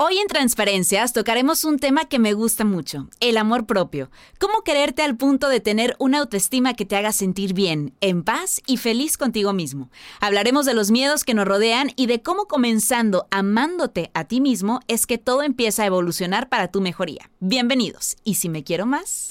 [0.00, 4.12] Hoy en Transparencias tocaremos un tema que me gusta mucho, el amor propio.
[4.38, 8.60] Cómo quererte al punto de tener una autoestima que te haga sentir bien, en paz
[8.64, 9.90] y feliz contigo mismo.
[10.20, 14.78] Hablaremos de los miedos que nos rodean y de cómo comenzando amándote a ti mismo
[14.86, 17.28] es que todo empieza a evolucionar para tu mejoría.
[17.40, 18.18] Bienvenidos.
[18.22, 19.26] Y si me quiero más...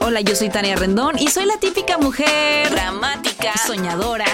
[0.00, 4.26] Hola, yo soy Tania Rendón y soy la típica mujer dramática, soñadora,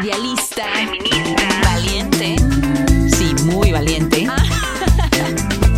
[0.00, 2.59] idealista, feminista, valiente
[3.44, 4.26] muy valiente.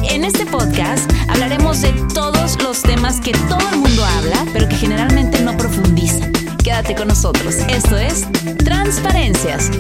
[0.05, 4.75] En este podcast hablaremos de todos los temas que todo el mundo habla, pero que
[4.75, 6.33] generalmente no profundizan.
[6.63, 7.55] Quédate con nosotros.
[7.69, 8.27] Esto es
[8.59, 9.71] Transparencias.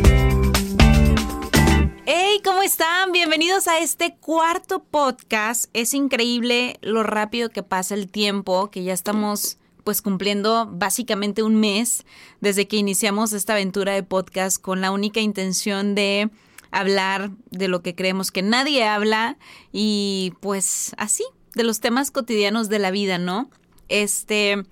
[2.06, 3.12] Hey, ¿cómo están?
[3.12, 5.66] Bienvenidos a este cuarto podcast.
[5.74, 11.56] Es increíble lo rápido que pasa el tiempo, que ya estamos pues cumpliendo básicamente un
[11.56, 12.04] mes
[12.40, 16.30] desde que iniciamos esta aventura de podcast con la única intención de
[16.72, 19.36] hablar de lo que creemos que nadie habla
[19.70, 23.50] y pues así, de los temas cotidianos de la vida, ¿no?
[23.88, 24.64] Este,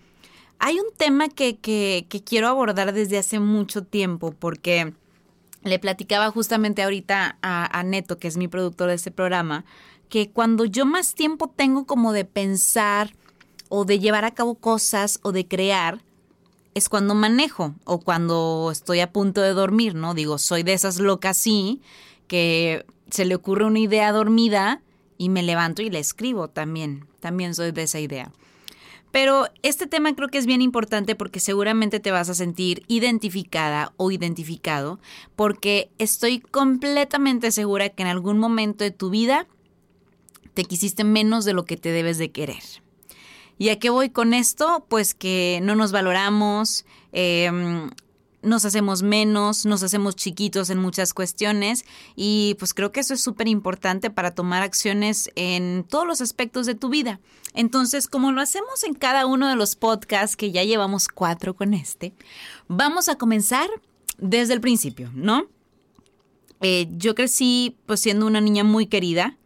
[0.59, 4.95] hay un tema que, que, quiero abordar desde hace mucho tiempo porque
[5.63, 9.65] le platicaba justamente ahorita a, a Neto, que es mi productor de este programa,
[10.09, 13.15] que cuando yo más tiempo tengo como de pensar
[13.69, 16.03] o de llevar a cabo cosas o de crear,
[16.75, 20.15] es cuando manejo o cuando estoy a punto de dormir, ¿no?
[20.15, 21.81] Digo, soy de esas locas, sí,
[22.27, 24.83] que se le ocurre una idea dormida
[25.19, 27.07] y me levanto y la escribo también.
[27.21, 28.33] También soy de esa idea.
[29.11, 33.93] Pero este tema creo que es bien importante porque seguramente te vas a sentir identificada
[33.97, 35.01] o identificado
[35.35, 39.49] porque estoy completamente segura que en algún momento de tu vida
[40.55, 42.63] te quisiste menos de lo que te debes de querer.
[43.61, 44.87] ¿Y a qué voy con esto?
[44.89, 47.91] Pues que no nos valoramos, em,
[48.41, 51.85] nos hacemos menos, nos hacemos chiquitos en muchas cuestiones
[52.17, 56.65] y pues creo que eso es súper importante para tomar acciones en todos los aspectos
[56.65, 57.21] de tu vida.
[57.53, 61.75] Entonces, como lo hacemos en cada uno de los podcasts, que ya llevamos cuatro con
[61.75, 62.15] este,
[62.67, 63.69] vamos a comenzar
[64.17, 65.49] desde el principio, ¿no?
[66.63, 69.37] Eh, yo crecí pues siendo una niña muy querida.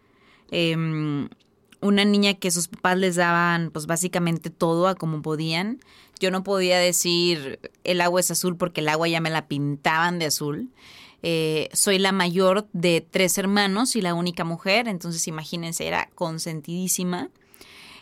[0.53, 1.29] Em,
[1.85, 5.81] una niña que sus papás les daban pues básicamente todo a como podían.
[6.19, 10.19] Yo no podía decir el agua es azul porque el agua ya me la pintaban
[10.19, 10.71] de azul.
[11.23, 17.29] Eh, soy la mayor de tres hermanos y la única mujer, entonces imagínense, era consentidísima.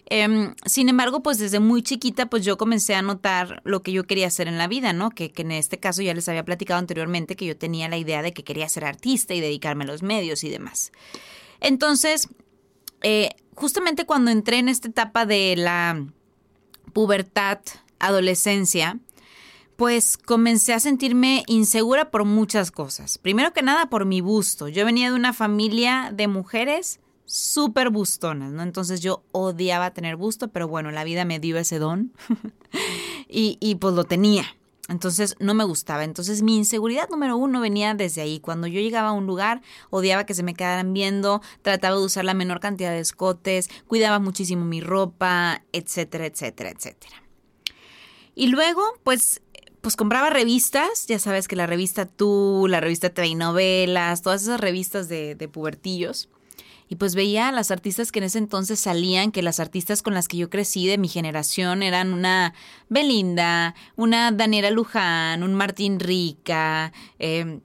[0.06, 4.04] Em, sin embargo, pues desde muy chiquita, pues yo comencé a notar lo que yo
[4.04, 5.10] quería hacer en la vida, ¿no?
[5.10, 8.22] Que, que, en este caso ya les había platicado anteriormente que yo tenía la idea
[8.22, 10.92] de que quería ser artista y dedicarme a los medios y demás.
[11.60, 12.28] Entonces,
[13.02, 16.06] eh, justamente cuando entré en esta etapa de la
[16.92, 17.60] pubertad,
[17.98, 18.98] adolescencia,
[19.76, 23.18] pues comencé a sentirme insegura por muchas cosas.
[23.18, 24.68] Primero que nada por mi busto.
[24.68, 28.62] Yo venía de una familia de mujeres súper bustonas, ¿no?
[28.62, 32.12] Entonces yo odiaba tener busto, pero bueno, la vida me dio ese don
[33.28, 34.44] y, pues lo tenía.
[34.88, 36.04] Entonces no me gustaba.
[36.04, 38.40] Entonces mi inseguridad número uno venía desde ahí.
[38.40, 42.24] Cuando yo llegaba a un lugar, odiaba que se me quedaran viendo, trataba de usar
[42.24, 47.22] la menor cantidad de escotes, cuidaba muchísimo mi ropa, etcétera, etcétera, etcétera.
[48.34, 49.42] Y luego, pues
[49.82, 54.60] pues compraba revistas, ya sabes que la revista Tú, la revista TV Novelas, todas esas
[54.60, 56.28] revistas de, de pubertillos
[56.92, 60.12] y pues veía a las artistas que en ese entonces salían, que las artistas con
[60.12, 62.52] las que yo crecí de mi generación eran una
[62.90, 67.62] Belinda, una Daniela Luján, un Martín Rica, em,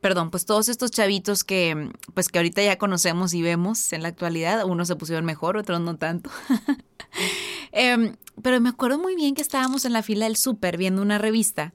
[0.00, 4.08] perdón, pues todos estos chavitos que pues que ahorita ya conocemos y vemos en la
[4.08, 6.30] actualidad, unos se pusieron mejor, otros no tanto.
[7.70, 11.18] Em, pero me acuerdo muy bien que estábamos en la fila del súper viendo una
[11.18, 11.74] revista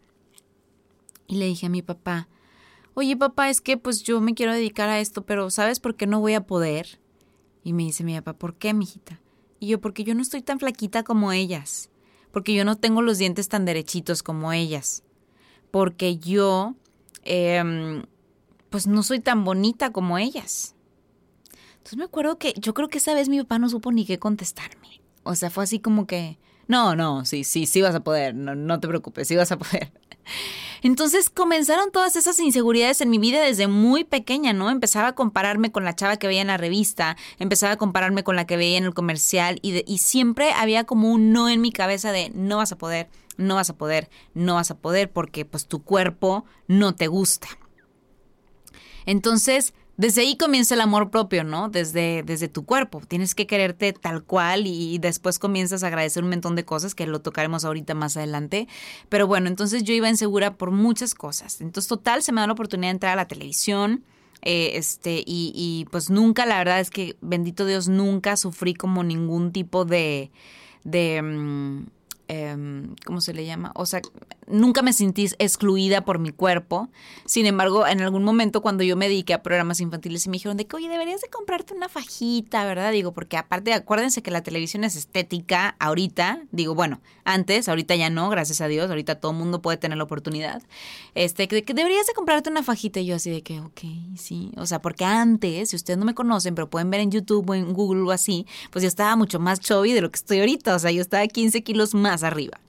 [1.27, 2.27] y le dije a mi papá,
[2.93, 6.07] oye papá, es que pues yo me quiero dedicar a esto, pero ¿sabes por qué
[6.07, 6.99] no voy a poder?
[7.63, 9.19] Y me dice mi papá, ¿por qué, mijita?
[9.59, 11.89] Y yo, porque yo no estoy tan flaquita como ellas,
[12.31, 15.03] porque yo no tengo los dientes tan derechitos como ellas,
[15.71, 16.75] porque yo,
[17.23, 18.03] eh,
[18.69, 20.75] pues no soy tan bonita como ellas.
[21.77, 24.19] Entonces me acuerdo que yo creo que esa vez mi papá no supo ni qué
[24.19, 25.01] contestarme.
[25.23, 26.37] O sea, fue así como que,
[26.67, 29.57] no, no, sí, sí, sí vas a poder, no, no te preocupes, sí vas a
[29.57, 29.91] poder.
[30.81, 34.69] Entonces comenzaron todas esas inseguridades en mi vida desde muy pequeña, ¿no?
[34.69, 38.35] Empezaba a compararme con la chava que veía en la revista, empezaba a compararme con
[38.35, 42.11] la que veía en el comercial y, siempre había como un no en mi cabeza
[42.11, 45.67] de no vas a poder, no vas a poder, no vas a poder porque pues
[45.67, 47.47] tu cuerpo no te gusta.
[49.05, 51.67] Entonces, desde ahí comienza el amor propio, ¿no?
[51.67, 53.01] Desde, desde tu cuerpo.
[53.05, 57.05] Tienes que quererte tal cual y, después comienzas a agradecer un montón de cosas que
[57.05, 58.69] lo tocaremos ahorita más adelante.
[59.09, 61.59] Pero bueno, entonces yo iba insegura por muchas cosas.
[61.59, 64.05] Entonces, total, se me da la oportunidad de entrar a la televisión.
[64.41, 69.03] Eh, este, y, y, pues nunca, la verdad es que, bendito Dios, nunca sufrí como
[69.03, 70.31] ningún tipo de,
[70.85, 71.87] de mm,
[72.31, 73.71] Em, ¿cómo se le llama?
[73.73, 74.01] O sea,
[74.45, 76.87] nunca me sentí excluida por mi cuerpo.
[77.25, 80.55] Sin embargo, en algún momento cuando yo me dediqué a programas infantiles y me dijeron
[80.55, 82.91] de que, oye, deberías de comprarte una fajita, ¿verdad?
[82.91, 86.43] Digo, porque aparte, acuérdense que la televisión es estética ahorita.
[86.51, 88.91] Digo, bueno, antes, ahorita ya no, gracias a Dios.
[88.91, 90.61] Ahorita todo el mundo puede tener la oportunidad.
[91.15, 92.99] Este, que, que deberías de comprarte una fajita.
[92.99, 93.81] Y yo así de que, ok,
[94.15, 94.51] sí.
[94.57, 97.55] O sea, porque antes, si ustedes no me conocen, pero pueden ver en YouTube o
[97.55, 100.75] en Google o así, pues yo estaba mucho más chubby de lo que estoy ahorita.
[100.75, 102.59] O sea, yo estaba 15 kilos más arriba.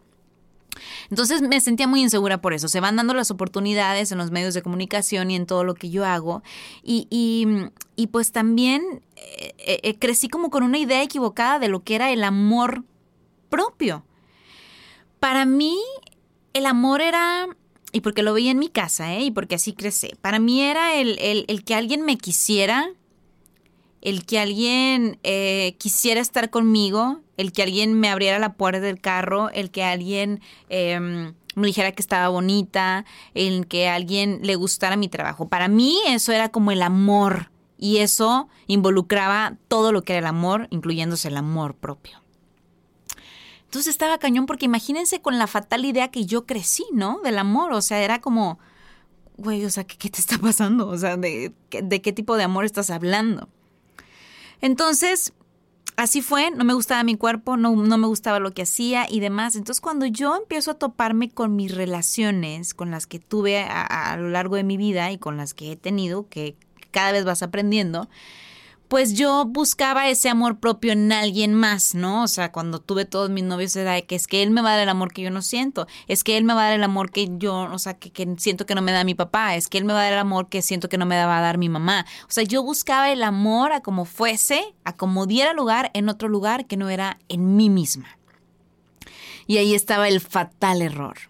[1.11, 2.69] Entonces me sentía muy insegura por eso.
[2.69, 5.91] Se van dando las oportunidades en los medios de comunicación y en todo lo que
[5.91, 6.43] yo hago.
[6.83, 11.97] Y, y, pues también eh, eh, crecí como con una idea equivocada de lo que
[11.97, 12.85] era el amor
[13.49, 14.05] propio.
[15.19, 15.77] Para mí,
[16.55, 17.47] el amor era,
[17.93, 19.25] y porque lo veía en mi casa, ¿eh?
[19.25, 22.91] y porque así crecí, para mí era el, el que alguien me quisiera,
[24.01, 29.01] el que alguien eh, quisiera estar conmigo, el que alguien me abriera la puerta del
[29.01, 33.05] carro, el que alguien em, me dijera que estaba bonita,
[33.35, 35.49] el que alguien le gustara mi trabajo.
[35.49, 40.27] Para mí eso era como el amor y eso involucraba todo lo que era el
[40.27, 42.21] amor, incluyéndose el amor propio.
[43.65, 47.21] Entonces estaba cañón porque imagínense con la fatal idea que yo crecí, ¿no?
[47.23, 48.59] Del amor, o sea, era como,
[49.37, 50.89] güey, o sea, ¿qué, te está pasando?
[50.89, 53.49] O sea, ¿de, ¿de qué tipo de amor estás hablando?
[54.61, 55.33] Entonces,
[55.97, 59.21] así fue, no me gustaba mi cuerpo, no, no, me gustaba lo que hacía y
[59.21, 59.57] demás.
[59.57, 64.17] Entonces, cuando yo empiezo a toparme con mis relaciones, con las que tuve a, a
[64.17, 66.57] lo largo de mi vida y con las que he tenido, que
[66.91, 68.09] cada vez vas aprendiendo,
[68.91, 72.25] pues yo buscaba ese amor propio en alguien más, ¿no?
[72.25, 74.71] O sea, cuando tuve todos mis novios era de que es que él me va
[74.71, 76.75] a dar el amor que yo no siento, es que él me va a dar
[76.75, 79.55] el amor que yo, o sea, que, que siento que no me da mi papá,
[79.55, 81.39] es que él me va a dar el amor que siento que no me va
[81.39, 82.05] a dar mi mamá.
[82.25, 86.29] O sea, yo buscaba el amor a como fuese, a como diera lugar en otro
[86.29, 88.19] lugar que no era en mí misma.
[89.47, 91.30] Y ahí estaba el fatal error.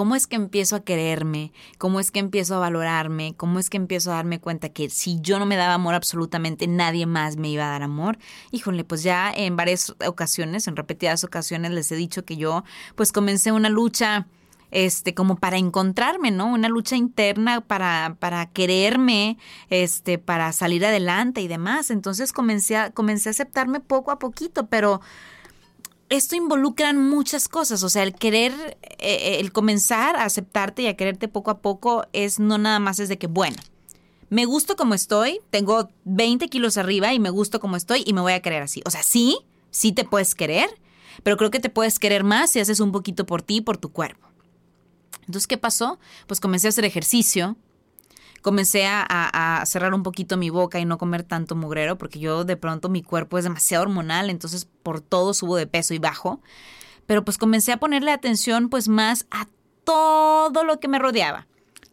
[0.00, 1.52] ¿Cómo es que empiezo a quererme?
[1.76, 3.34] ¿Cómo es que empiezo a valorarme?
[3.36, 6.66] ¿Cómo es que empiezo a darme cuenta que si yo no me daba amor absolutamente
[6.66, 8.16] nadie más me iba a dar amor?
[8.50, 12.64] Híjole, pues ya en varias ocasiones, en repetidas ocasiones les he dicho que yo
[12.94, 14.26] pues comencé una lucha
[14.70, 16.46] este, como para encontrarme, ¿no?
[16.46, 19.36] Una lucha interna para, para quererme,
[19.68, 21.90] este, para salir adelante y demás.
[21.90, 25.02] Entonces comencé a, comencé a aceptarme poco a poquito, pero
[26.10, 28.52] esto involucra muchas cosas, o sea, el querer,
[28.82, 32.80] eh, eh, el comenzar a aceptarte y a quererte poco a poco es no nada
[32.80, 33.56] más es de que, bueno,
[34.28, 38.20] me gusto como estoy, tengo 20 kilos arriba y me gusto como estoy y me
[38.20, 38.82] voy a querer así.
[38.84, 39.38] O sea, sí,
[39.70, 40.68] sí te puedes querer,
[41.22, 43.76] pero creo que te puedes querer más si haces un poquito por ti y por
[43.76, 44.28] tu cuerpo.
[45.20, 46.00] Entonces, ¿qué pasó?
[46.26, 47.56] Pues comencé a hacer ejercicio,
[48.42, 52.56] comencé a, cerrar un poquito mi boca y no comer tanto mugrero, porque yo de
[52.56, 56.40] pronto mi cuerpo es demasiado hormonal, entonces por todo subo de peso y bajo.
[57.06, 59.48] Pero pues comencé a ponerle atención pues más a
[59.84, 61.46] todo lo que me rodeaba.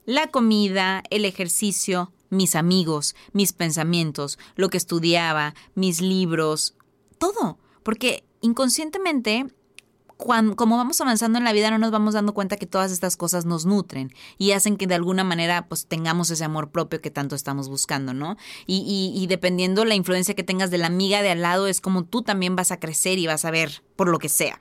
[0.06, 6.76] La comida, el ejercicio, mis amigos, mis pensamientos, lo que estudiaba, mis libros,
[7.18, 7.58] todo.
[7.84, 9.48] Porque inconscientemente
[10.18, 13.46] como vamos avanzando en la vida no nos vamos dando cuenta que todas estas cosas
[13.46, 17.36] nos nutren y hacen que de alguna manera pues tengamos ese amor propio que tanto
[17.36, 18.36] estamos buscando, ¿no?
[18.66, 22.04] Y, y, dependiendo la influencia que tengas de la amiga de al lado es como
[22.04, 24.60] tú también vas a crecer y vas a ver por lo que sea.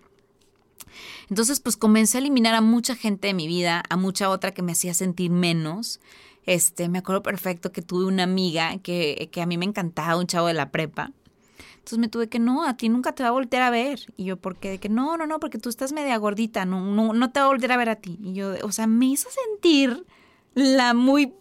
[1.30, 4.62] Entonces pues comencé a eliminar a mucha gente de mi vida, a mucha otra que
[4.62, 6.00] me hacía sentir menos.
[6.44, 10.26] Este, me acuerdo perfecto que tuve una amiga que, que a mí me encantaba, un
[10.26, 11.12] chavo de la prepa
[11.86, 14.12] entonces me tuve que, no, a ti nunca te va a voltear a ver.
[14.16, 14.70] Y yo, ¿por qué?
[14.70, 17.46] De que no, no, no, porque tú estás media gordita, no, no, no te va
[17.46, 18.18] a volver a ver a ti.
[18.20, 20.04] Y yo, o sea, me hizo sentir
[20.54, 21.32] la muy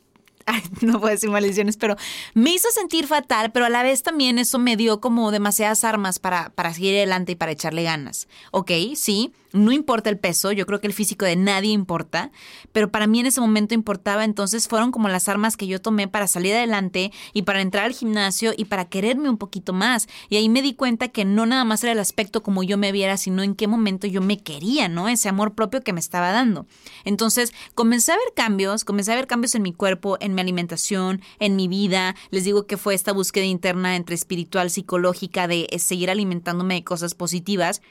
[0.81, 1.95] no puedo decir maldiciones, pero
[2.35, 6.19] me hizo sentir fatal, pero a la vez también eso me dio como demasiadas armas
[6.19, 8.27] para, para seguir adelante y para echarle ganas.
[8.51, 12.31] Ok, sí, no importa el peso, yo creo que el físico de nadie importa,
[12.71, 16.07] pero para mí en ese momento importaba, entonces fueron como las armas que yo tomé
[16.07, 20.07] para salir adelante y para entrar al gimnasio y para quererme un poquito más.
[20.29, 22.91] Y ahí me di cuenta que no nada más era el aspecto como yo me
[22.91, 25.07] viera, sino en qué momento yo me quería, ¿no?
[25.07, 26.67] Ese amor propio que me estaba dando.
[27.05, 31.21] Entonces comencé a ver cambios, comencé a ver cambios en mi cuerpo, en mi alimentación,
[31.39, 32.15] en mi vida.
[32.29, 37.15] Les digo que fue esta búsqueda interna entre espiritual, psicológica, de seguir alimentándome de cosas
[37.15, 37.81] positivas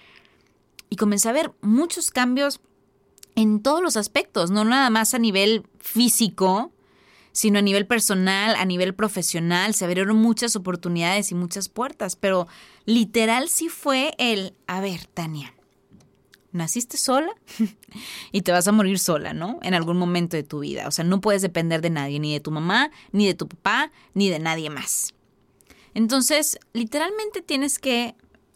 [0.95, 2.61] y comencé a ver muchos cambios
[3.35, 6.71] en todos los aspectos, no nada más a nivel físico,
[7.33, 9.75] sino a nivel personal, a nivel profesional.
[9.75, 12.47] Se abrieron muchas oportunidades y muchas puertas, pero
[12.85, 15.53] literal sí fue el, a ver, Tania,
[16.53, 17.35] naciste sola
[18.31, 19.59] y te vas a morir sola, ¿no?
[19.63, 20.87] En algún momento de tu vida.
[20.87, 23.91] O sea, no puedes depender de nadie, ni de tu mamá, ni de tu papá,
[24.15, 25.13] ni de nadie más.
[25.93, 28.15] Entonces, literalmente tienes que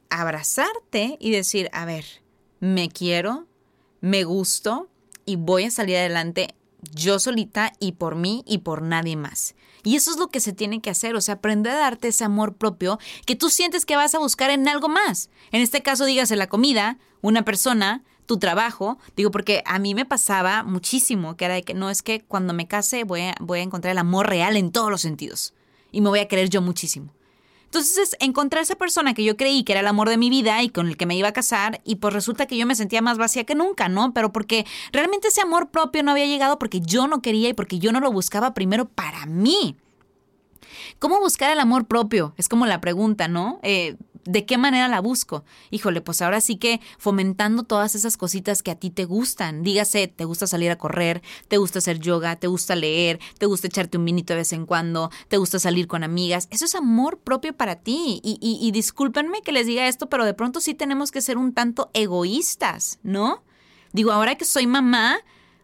[0.09, 2.04] abrazarte y decir, a ver,
[2.61, 3.47] me quiero,
[4.00, 4.88] me gusto
[5.25, 6.55] y voy a salir adelante
[6.93, 9.55] yo solita y por mí y por nadie más.
[9.85, 12.25] Y eso es lo que se tiene que hacer, o sea, aprender a darte ese
[12.25, 15.31] amor propio que tú sientes que vas a buscar en algo más.
[15.50, 20.05] En este caso, dígase la comida, una persona, tu trabajo, digo, porque a mí me
[20.05, 23.61] pasaba muchísimo, que era de que no es que cuando me case voy a, voy
[23.61, 25.55] a encontrar el amor real en todos los sentidos
[25.91, 27.12] y me voy a querer yo muchísimo.
[27.69, 30.71] Entonces, encontrar esa persona que yo creí que era el amor de mi vida y
[30.71, 33.19] con el que me iba a casar, y pues resulta que yo me sentía más
[33.19, 34.15] vacía que nunca, ¿no?
[34.15, 37.79] Pero porque realmente ese amor propio no había llegado porque yo no quería y porque
[37.79, 39.77] yo no lo buscaba primero para mí.
[40.99, 42.33] ¿Cómo buscar el amor propio?
[42.39, 43.61] Es como la pregunta, ¿no?
[43.63, 43.97] Eh,
[44.28, 45.47] ¿De qué manera la busco?
[45.70, 49.62] Híjole, pues ahora sí que fomentando todas esas cositas que a ti te gustan.
[49.62, 53.68] Dígase, te gusta salir a correr, te gusta hacer yoga, te gusta leer, te gusta
[53.68, 56.47] echarte un vinito de vez en cuando, te gusta salir con amigas.
[56.50, 58.20] Eso es amor propio para ti.
[58.23, 61.38] Y, y, y discúlpenme que les diga esto, pero de pronto sí tenemos que ser
[61.38, 63.42] un tanto egoístas, ¿no?
[63.94, 65.16] Digo, ahora que soy mamá,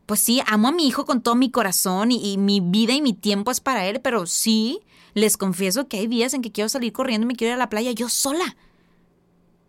[0.06, 3.02] pues sí, amo a mi hijo con todo mi corazón y, y, mi vida y
[3.02, 4.80] mi tiempo es para él, pero sí,
[5.14, 7.59] les confieso que hay días en que quiero salir corriendo y me quiero ir a
[7.59, 8.56] la playa yo sola.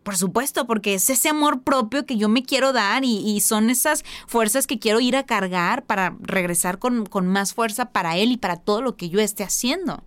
[0.03, 4.03] Por supuesto, porque es ese amor propio que yo me quiero dar y, son esas
[4.27, 8.37] fuerzas que quiero ir a cargar para regresar con, con más fuerza para él y
[8.37, 10.03] para todo lo que yo esté haciendo.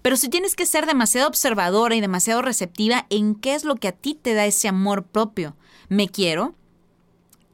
[0.00, 3.88] Pero si tienes que ser demasiado observadora y demasiado receptiva en qué es lo que
[3.88, 5.56] a ti te da ese amor propio.
[5.90, 6.54] ¿Me quiero?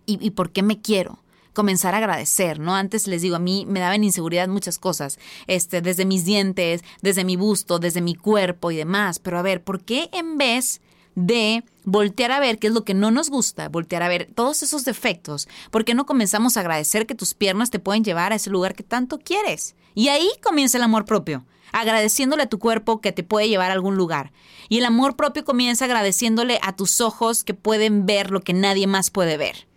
[0.07, 1.24] ¿Y, y por qué me quiero?
[1.55, 2.75] Comenzar a agradecer, ¿no?
[2.75, 7.25] Antes les digo, a mí me daban inseguridad muchas cosas, este, desde mis dientes, desde
[7.25, 9.19] mi busto, desde mi cuerpo y demás.
[9.21, 10.83] Pero a ver, ¿por qué en vez
[11.15, 14.63] de voltear a ver qué es lo que no nos gusta, voltear a ver todos
[14.63, 18.37] esos defectos, ¿por qué no comenzamos a agradecer que tus piernas te pueden llevar a
[18.37, 19.77] ese lugar que tanto quieres?
[19.95, 23.75] Y ahí comienza el amor propio, agradeciéndole a tu cuerpo que te puede llevar a
[23.75, 24.33] algún lugar.
[24.69, 28.87] Y el amor propio comienza agradeciéndole a tus ojos que pueden ver lo que nadie
[28.87, 29.69] más puede ver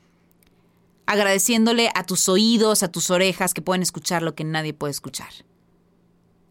[1.07, 5.29] agradeciéndole a tus oídos, a tus orejas que pueden escuchar lo que nadie puede escuchar,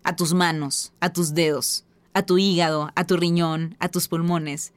[0.02, 1.84] a tus manos, a tus dedos,
[2.14, 4.72] a tu hígado, a tu riñón, a tus pulmones.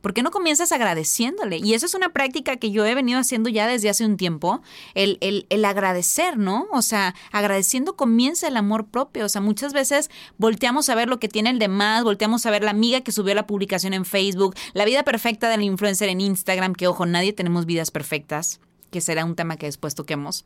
[0.00, 1.58] ¿Por qué no comienzas agradeciéndole?
[1.58, 4.62] Y eso es una práctica que yo he venido haciendo ya desde hace un tiempo,
[4.94, 6.66] el, el, el, agradecer, ¿no?
[6.72, 9.26] O sea, agradeciendo comienza el amor propio.
[9.26, 12.64] O sea, muchas veces volteamos a ver lo que tiene el demás, volteamos a ver
[12.64, 16.74] la amiga que subió la publicación en Facebook, la vida perfecta del influencer en Instagram,
[16.74, 18.58] que ojo, nadie tenemos vidas perfectas
[18.90, 20.44] que será un tema que después toquemos.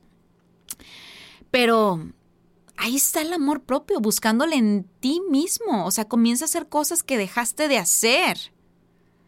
[1.51, 2.05] Pero
[2.77, 5.87] ahí está el amor propio, buscándole en ti mismo.
[5.87, 8.53] O sea, comienza a hacer cosas que dejaste de hacer.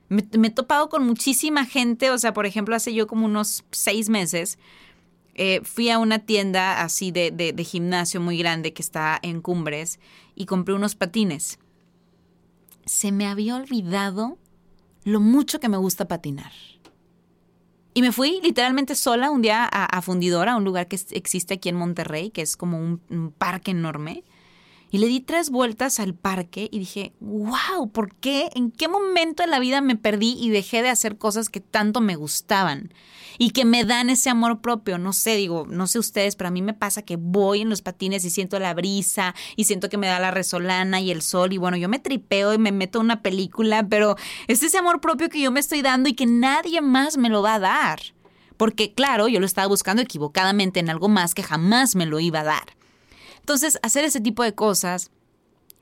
[0.09, 4.09] Me, he topado con muchísima gente, o sea, por ejemplo, hace yo como unos seis
[4.09, 4.59] meses,
[5.35, 9.99] eh, fui a una tienda así de, de gimnasio muy grande que está en Cumbres
[10.35, 11.59] y compré unos patines.
[12.85, 14.39] Se me había olvidado
[15.03, 16.53] lo mucho que me gusta patinar.
[17.97, 21.77] Y me fui literalmente sola un día a, Fundidora, un lugar que existe aquí en
[21.77, 24.23] Monterrey, que es como un, parque enorme.
[24.97, 28.49] Y le di tres vueltas al parque y dije, wow, ¿por qué?
[28.55, 32.01] ¿En qué momento de la vida me perdí y dejé de hacer cosas que tanto
[32.01, 32.95] me gustaban?
[33.37, 34.97] Y que me dan ese amor propio.
[34.97, 37.83] No sé, digo, no sé ustedes, pero a mí me pasa que voy en los
[37.83, 41.53] patines y siento la brisa y siento que me da la resolana y el sol.
[41.53, 45.29] Y bueno, yo me tripeo y me meto una película, pero es ese amor propio
[45.29, 48.01] que yo me estoy dando y que nadie más me lo va a dar.
[48.57, 52.41] Porque claro, yo lo estaba buscando equivocadamente en algo más que jamás me lo iba
[52.41, 52.77] a dar.
[53.47, 55.13] Entonces, hacer ese tipo de cosas,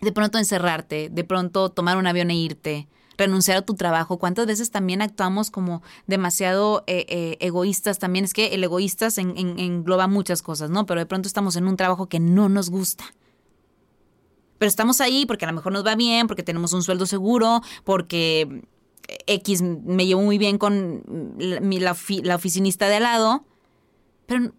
[0.02, 4.44] de pronto encerrarte, de pronto tomar un avión e irte, renunciar a tu trabajo, cuántas
[4.47, 8.26] veces también actuamos como demasiado eh, eh, egoístas también.
[8.26, 10.85] Es que el egoísta engloba muchas cosas, ¿no?
[10.85, 13.04] Pero de pronto estamos en un trabajo que no nos gusta.
[14.59, 17.62] Pero estamos ahí porque a lo mejor nos va bien, porque tenemos un sueldo seguro,
[17.83, 18.62] porque
[19.26, 23.47] X me llevo muy bien con la, la oficinista de al lado.
[24.26, 24.52] Pero,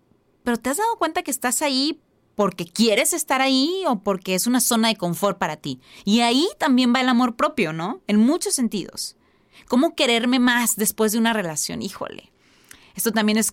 [0.44, 2.02] pero te has dado cuenta que estás ahí
[2.36, 5.80] porque quieres estar ahí o porque es una zona de confort para ti.
[6.04, 8.02] Y ahí también va el amor propio, ¿no?
[8.08, 9.16] En muchos sentidos.
[9.68, 11.82] ¿Cómo quererme más después de una relación?
[11.82, 12.32] Híjole.
[12.96, 13.52] Esto también es,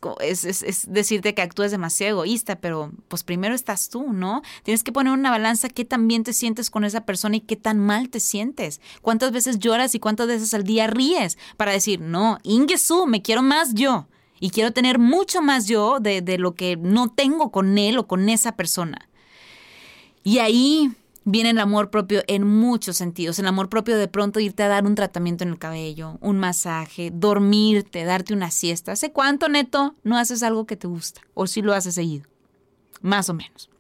[0.87, 4.43] decirte que actúes demasiado egoísta, pero pues primero estás tú, ¿no?
[4.63, 7.57] Tienes que poner una balanza qué tan bien te sientes con esa persona y qué
[7.57, 8.81] tan mal te sientes.
[9.03, 13.43] ¿Cuántas veces lloras y cuántas veces al día ríes para decir, no, Ingesu, me quiero
[13.43, 14.07] más yo?
[14.43, 18.29] Y quiero tener mucho más yo de, lo que no tengo con él o con
[18.29, 19.09] esa persona.
[20.25, 20.91] Y ahí
[21.23, 23.39] viene el amor propio en muchos sentidos.
[23.39, 27.13] El amor propio de pronto irte a dar un tratamiento en el cabello, un masaje,
[27.15, 28.91] dormirte, darte una siesta.
[28.91, 31.21] ¿Hace cuánto, neto, no haces algo que te gusta?
[31.35, 32.27] O si lo haces seguido.
[33.01, 33.71] Más o menos.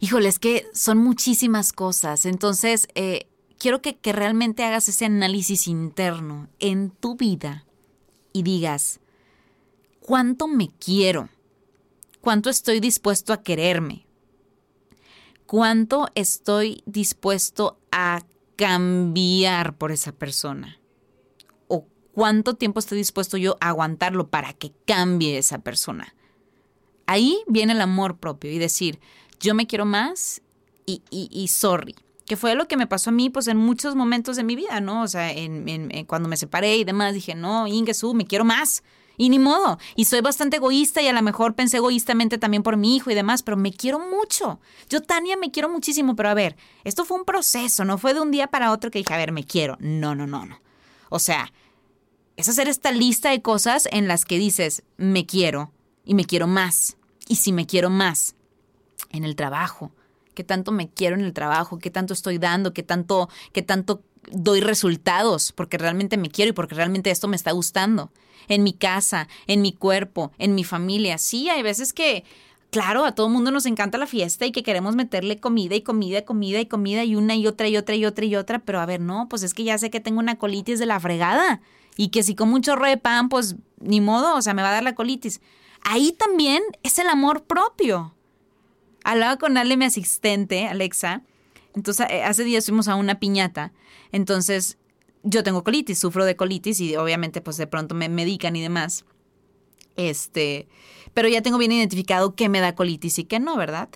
[0.00, 2.26] Híjole, es que son muchísimas cosas.
[2.26, 7.66] Entonces, eh, quiero que, que realmente hagas ese análisis interno en tu vida
[8.32, 8.98] y digas,
[10.02, 11.28] ¿cuánto me quiero?
[12.20, 14.06] ¿Cuánto estoy dispuesto a quererme?
[15.46, 18.22] ¿Cuánto estoy dispuesto a
[18.56, 20.78] cambiar por esa persona?
[21.68, 26.14] ¿O cuánto tiempo estoy dispuesto yo a aguantarlo para que cambie esa persona?
[27.06, 29.00] Ahí viene el amor propio y decir,
[29.40, 30.42] yo me quiero más
[30.86, 31.94] y, sorry
[32.26, 34.80] que fue lo que me pasó a mí, pues en muchos momentos de mi vida,
[34.80, 35.02] ¿no?
[35.02, 38.82] O sea, en, cuando me separé y demás, dije, no, Ingesu, me quiero más.
[39.16, 39.78] Y ni modo.
[39.96, 43.14] Y soy bastante egoísta y a lo mejor pensé egoístamente también por mi hijo y
[43.14, 44.60] demás, pero me quiero mucho.
[44.88, 48.20] Yo, Tania, me quiero muchísimo, pero a ver, esto fue un proceso, no fue de
[48.20, 49.76] un día para otro que dije, a ver, me quiero.
[49.80, 50.60] No, no, no, no.
[51.10, 51.52] O sea,
[52.36, 55.72] es hacer esta lista de cosas en las que dices, me quiero
[56.04, 56.96] y me quiero más.
[57.28, 58.34] Y si me quiero más,
[59.10, 59.92] en el trabajo,
[60.34, 64.02] qué tanto me quiero en el trabajo, qué tanto estoy dando, qué tanto, qué tanto
[64.30, 68.12] doy resultados, porque realmente me quiero y porque realmente esto me está gustando
[68.48, 71.18] en mi casa, en mi cuerpo, en mi familia.
[71.18, 72.24] Sí, hay veces que,
[72.70, 76.18] claro, a todo mundo nos encanta la fiesta y que queremos meterle comida y comida
[76.18, 78.80] y comida y comida y una y otra y otra y otra y otra, pero
[78.80, 81.60] a ver, no, pues es que ya sé que tengo una colitis de la fregada
[81.96, 84.70] y que si como un chorro de pan, pues ni modo, o sea, me va
[84.70, 85.40] a dar la colitis.
[85.82, 88.14] Ahí también es el amor propio.
[89.04, 91.22] Hablaba con Ale, mi asistente, Alexa.
[91.74, 93.72] Entonces, eh, hace días fuimos a una piñata.
[94.12, 94.78] Entonces,
[95.22, 99.04] yo tengo colitis, sufro de colitis y obviamente pues de pronto me medican y demás.
[99.96, 100.68] Este,
[101.14, 103.88] pero ya tengo bien identificado qué me da colitis y qué no, ¿verdad?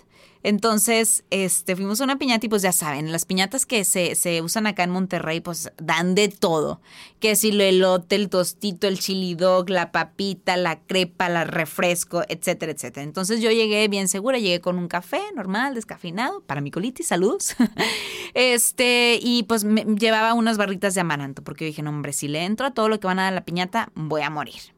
[0.43, 4.41] Entonces, este, fuimos a una piñata y pues ya saben, las piñatas que se, se
[4.41, 6.79] usan acá en Monterrey pues dan de todo.
[7.19, 12.23] Que si el elote, el tostito, el chili dog, la papita, la crepa, la refresco,
[12.29, 13.03] etcétera, etcétera.
[13.03, 17.55] Entonces yo llegué bien segura, llegué con un café normal, descafeinado, para mi colitis, saludos.
[18.33, 22.45] este, y pues me llevaba unas barritas de amaranto, porque dije, no, hombre, si le
[22.45, 24.76] entro a todo lo que van a dar la piñata, voy a morir.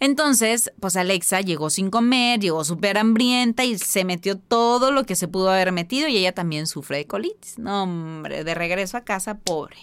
[0.00, 5.16] Entonces, pues Alexa llegó sin comer, llegó súper hambrienta y se metió todo lo que
[5.16, 7.58] se pudo haber metido y ella también sufre de colitis.
[7.58, 9.78] No, hombre, de regreso a casa, pobre.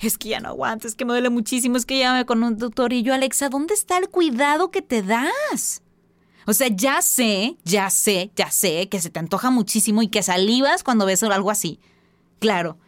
[0.00, 2.56] Es que ya no aguanto, es que me duele muchísimo, es que llame con un
[2.56, 5.82] doctor y yo, Alexa, ¿dónde está el cuidado que te das?
[6.46, 10.22] O sea, ya sé, ya sé, ya sé que se te antoja muchísimo y que
[10.22, 11.80] salivas cuando ves algo así.
[12.40, 12.78] Claro,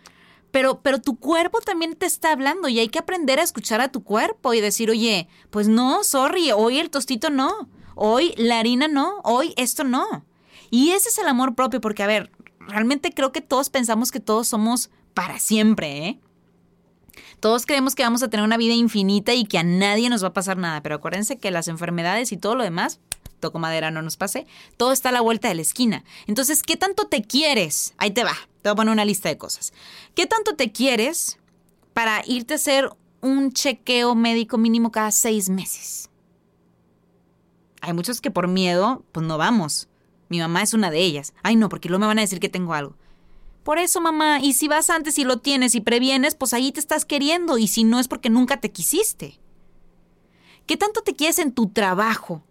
[0.52, 3.90] pero, pero tu cuerpo también te está hablando y hay que aprender a escuchar a
[3.90, 8.86] tu cuerpo y decir, oye, pues no, sorry, hoy el tostito no, hoy la harina
[8.86, 10.24] no, hoy esto no.
[10.70, 14.20] Y ese es el amor propio, porque a ver, realmente creo que todos pensamos que
[14.20, 16.20] todos somos para siempre, ¿eh?
[17.40, 20.28] Todos creemos que vamos a tener una vida infinita y que a nadie nos va
[20.28, 23.00] a pasar nada, pero acuérdense que las enfermedades y todo lo demás,
[23.40, 26.04] toco madera, no nos pase, todo está a la vuelta de la esquina.
[26.26, 27.94] Entonces, ¿qué tanto te quieres?
[27.98, 28.36] Ahí te va.
[28.62, 29.72] Te voy a poner una lista de cosas.
[30.14, 31.38] ¿Qué tanto te quieres
[31.92, 36.08] para irte a hacer un chequeo médico mínimo cada seis meses?
[37.80, 39.88] Hay muchos que por miedo, pues no vamos.
[40.28, 41.34] Mi mamá es una de ellas.
[41.42, 42.94] Ay, no, porque luego me van a decir que tengo algo.
[43.64, 46.80] Por eso, mamá, y si vas antes y lo tienes y previenes, pues ahí te
[46.80, 49.38] estás queriendo, y si no es porque nunca te quisiste.
[50.66, 52.42] ¿Qué tanto te quieres en tu trabajo?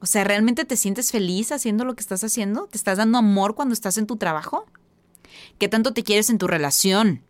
[0.00, 2.66] O sea, ¿realmente te sientes feliz haciendo lo que estás haciendo?
[2.66, 4.66] ¿Te estás dando amor cuando estás en tu trabajo?
[5.58, 7.22] ¿Qué tanto te quieres en tu relación?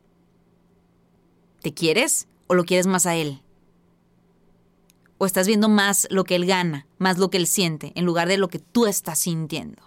[1.62, 3.42] ¿Te quieres o lo quieres más a él?
[5.16, 8.28] ¿O estás viendo más lo que él gana, más lo que él siente, en lugar
[8.28, 9.82] de lo que tú estás sintiendo?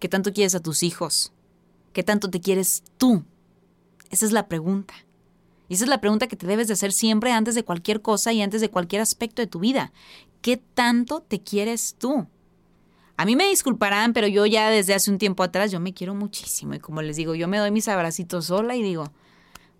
[0.00, 1.32] ¿Qué tanto quieres a tus hijos?
[1.92, 3.24] ¿Qué tanto te quieres tú?
[4.10, 4.94] Esa es la pregunta.
[5.68, 8.32] Y esa es la pregunta que te debes de hacer siempre antes de cualquier cosa
[8.32, 9.92] y antes de cualquier aspecto de tu vida.
[10.44, 12.26] ¿Qué tanto te quieres tú?
[13.16, 16.14] A mí me disculparán, pero yo ya desde hace un tiempo atrás yo me quiero
[16.14, 19.10] muchísimo y como les digo, yo me doy mis abracitos sola y digo,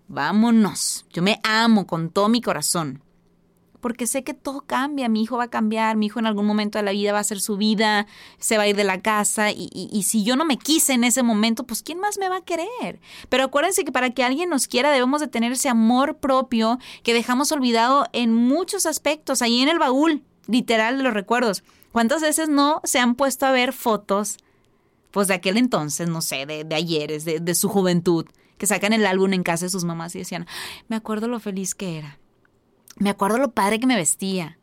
[0.07, 3.03] vámonos, yo me amo con todo mi corazón
[3.79, 6.79] porque sé que todo cambia, mi hijo va a cambiar, mi hijo en algún momento
[6.79, 8.07] de la vida va a hacer su vida,
[8.39, 11.21] se va a ir de la casa y, si yo no me quise en ese
[11.21, 12.99] momento, pues ¿quién más me va a querer?
[13.29, 17.13] Pero acuérdense que para que alguien nos quiera debemos de tener ese amor propio que
[17.13, 21.63] dejamos olvidado en muchos aspectos, ahí en el baúl, literal, de los recuerdos.
[21.91, 24.37] ¿Cuántas veces no se han puesto a ver fotos,
[25.11, 28.25] pues de aquel entonces, no sé, de, de ayeres, de, de su juventud,
[28.57, 30.45] que sacan el álbum en casa de sus mamás y decían,
[30.87, 32.19] me acuerdo lo feliz que era
[32.97, 34.57] me acuerdo lo padre que me vestía.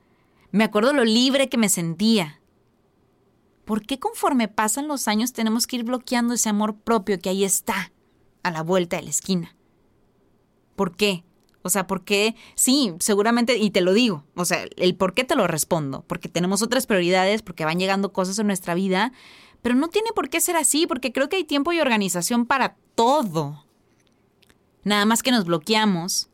[0.50, 2.38] Me acuerdo lo libre que me sentía.
[3.64, 7.44] ¿por qué conforme pasan los años tenemos que ir bloqueando ese amor propio que ahí
[7.44, 7.92] está,
[8.42, 9.54] a la vuelta de la esquina?
[10.74, 11.24] ¿Por qué?
[11.62, 12.34] O sea, ¿por qué?
[12.54, 16.28] Sí, seguramente, y te lo digo, o sea, el por qué te lo respondo, porque
[16.28, 19.12] tenemos otras prioridades, porque van llegando cosas en nuestra vida,
[19.62, 22.76] pero no tiene por qué ser así, porque creo que hay tiempo y organización para
[22.94, 23.64] todo.
[24.82, 26.28] Nada más que nos bloqueamos,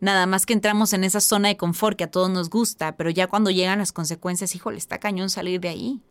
[0.00, 3.08] nada más que entramos en esa zona de confort que a todos nos gusta, pero
[3.08, 6.02] ya cuando llegan las consecuencias, híjole, está cañón salir de ahí.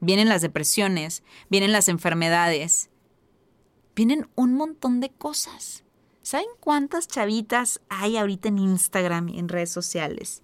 [0.00, 2.88] Vienen las depresiones, vienen las enfermedades,
[3.94, 5.84] vienen un montón de cosas.
[6.28, 10.42] ¿Saben cuántas chavitas hay ahorita en Instagram y en redes sociales?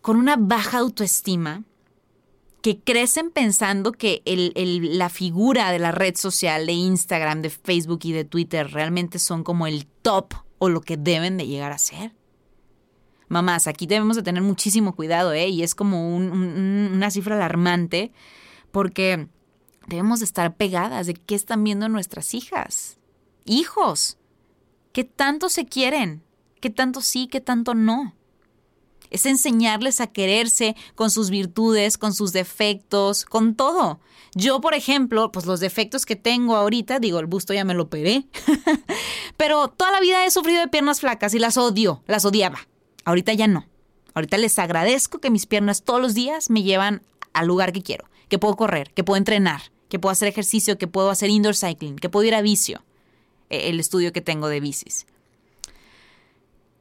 [0.00, 1.64] Con una baja autoestima
[2.62, 8.12] que crecen pensando que la figura de la red social, de Instagram, de Facebook y
[8.12, 12.14] de Twitter realmente son como el top o lo que deben de llegar a ser.
[13.28, 15.48] Mamás, aquí debemos de tener muchísimo cuidado, ¿eh?
[15.48, 18.10] Y es como una cifra alarmante
[18.70, 19.28] porque
[19.86, 22.96] debemos de estar pegadas de qué están viendo nuestras hijas,
[23.44, 24.16] hijos,
[24.92, 26.22] qué tanto se quieren,
[26.60, 28.14] qué tanto sí, qué tanto no.
[29.10, 34.00] Es enseñarles a quererse con sus virtudes, con sus defectos, con todo.
[34.34, 37.84] Yo, por ejemplo, pues los defectos que tengo ahorita, digo, el busto ya me lo
[37.84, 38.26] operé,
[39.36, 42.66] pero toda la vida he sufrido de piernas flacas y las odio, las odiaba.
[43.04, 43.66] Ahorita ya no.
[44.14, 47.02] Ahorita les agradezco que mis piernas todos los días me llevan
[47.34, 50.86] al lugar que quiero, que puedo correr, que puedo entrenar, que puedo hacer ejercicio, que
[50.86, 52.82] puedo hacer indoor cycling, que puedo ir a vicio,
[53.52, 55.06] el estudio que tengo de bicis.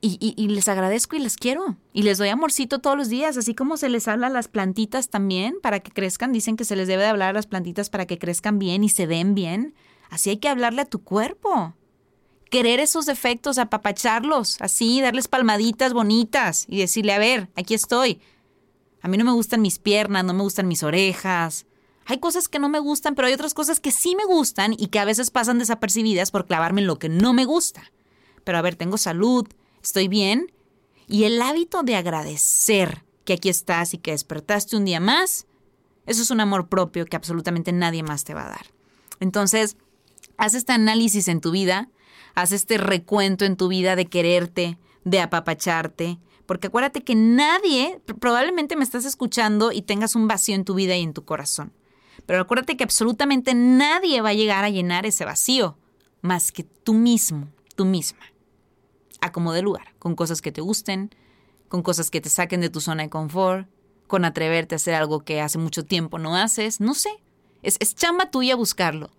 [0.04, 1.78] Y, y, les agradezco y les quiero.
[1.94, 5.10] Y les doy amorcito todos los días, así como se les habla a las plantitas
[5.10, 6.34] también para que crezcan.
[6.34, 8.90] Dicen que se les debe de hablar a las plantitas para que crezcan bien y
[8.90, 9.76] se den bien.
[10.10, 11.76] Así hay que hablarle a tu cuerpo
[12.52, 18.20] querer esos defectos, apapacharlos, así, darles palmaditas bonitas y decirle, a ver, aquí estoy.
[19.02, 21.66] A mí no me gustan mis piernas, no me gustan mis orejas.
[22.12, 24.88] Hay cosas que no me gustan, pero hay otras cosas que sí me gustan y
[24.88, 27.92] que a veces pasan desapercibidas por clavarme en lo que no me gusta.
[28.44, 29.48] Pero a ver, tengo salud,
[29.82, 30.52] estoy bien.
[31.08, 35.48] Y el hábito de agradecer que aquí estás y que despertaste un día más,
[36.06, 38.66] eso es un amor propio que absolutamente nadie más te va a dar.
[39.20, 39.78] Entonces,
[40.38, 41.90] haz este análisis en tu vida
[42.36, 48.76] haz este recuento en tu vida de quererte, de apapacharte, porque acuérdate que nadie, probablemente
[48.76, 51.74] me estás escuchando y tengas un vacío en tu vida y en tu corazón,
[52.26, 55.78] pero acuérdate que absolutamente nadie va a llegar a llenar ese vacío,
[56.22, 58.20] más que tú mismo, tú misma.
[59.22, 61.14] Acomode lugar, con cosas que te gusten,
[61.68, 63.68] con cosas que te saquen de tu zona de confort,
[64.08, 67.12] con atreverte a hacer algo que hace mucho tiempo no haces, no sé.
[67.64, 69.12] Es, es chamba tuya buscarlo,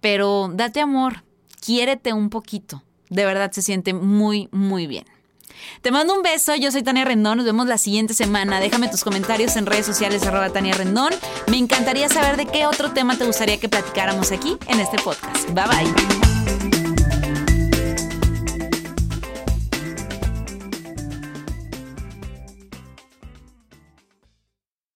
[0.00, 1.24] pero date amor,
[1.60, 2.82] quiérete un poquito.
[3.10, 5.04] De verdad se siente muy, muy bien.
[5.82, 8.60] Te mando un beso, yo soy Tania Rendón, nos vemos la siguiente semana.
[8.60, 11.12] Déjame tus comentarios en redes sociales arroba Tania Rendón.
[11.46, 15.48] Me encantaría saber de qué otro tema te gustaría que platicáramos aquí en este podcast.
[15.50, 16.79] Bye bye.